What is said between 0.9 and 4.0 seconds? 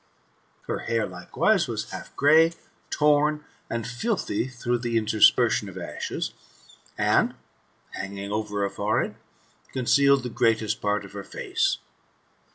likewise, was half grey, torn, and